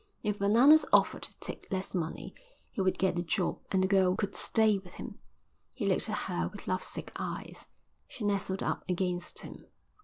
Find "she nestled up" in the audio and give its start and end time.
8.07-8.83